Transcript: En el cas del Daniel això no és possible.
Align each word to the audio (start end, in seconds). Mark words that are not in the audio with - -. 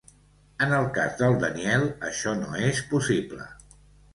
En 0.67 0.71
el 0.77 0.87
cas 0.95 1.13
del 1.19 1.37
Daniel 1.45 1.85
això 2.09 2.33
no 2.41 2.49
és 2.71 2.81
possible. 2.95 3.47